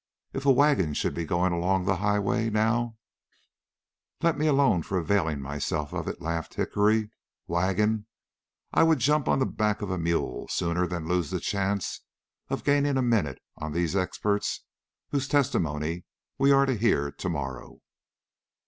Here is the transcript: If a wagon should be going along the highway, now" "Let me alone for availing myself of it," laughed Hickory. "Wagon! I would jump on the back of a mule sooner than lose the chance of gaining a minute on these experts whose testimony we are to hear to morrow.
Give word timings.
If 0.33 0.47
a 0.47 0.51
wagon 0.51 0.95
should 0.95 1.13
be 1.13 1.25
going 1.25 1.53
along 1.53 1.85
the 1.85 1.97
highway, 1.97 2.49
now" 2.49 2.97
"Let 4.23 4.35
me 4.35 4.47
alone 4.47 4.81
for 4.81 4.97
availing 4.97 5.39
myself 5.41 5.93
of 5.93 6.07
it," 6.07 6.19
laughed 6.19 6.55
Hickory. 6.55 7.11
"Wagon! 7.45 8.07
I 8.73 8.81
would 8.81 8.97
jump 8.97 9.27
on 9.27 9.37
the 9.37 9.45
back 9.45 9.83
of 9.83 9.91
a 9.91 9.99
mule 9.99 10.47
sooner 10.47 10.87
than 10.87 11.07
lose 11.07 11.29
the 11.29 11.39
chance 11.39 11.99
of 12.49 12.63
gaining 12.63 12.97
a 12.97 13.03
minute 13.03 13.43
on 13.57 13.73
these 13.73 13.95
experts 13.95 14.61
whose 15.11 15.27
testimony 15.27 16.05
we 16.39 16.51
are 16.51 16.65
to 16.65 16.75
hear 16.75 17.11
to 17.11 17.29
morrow. 17.29 17.81